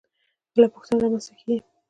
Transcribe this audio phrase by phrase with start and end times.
[0.53, 1.61] بله پوښتنه رامنځته کېږي.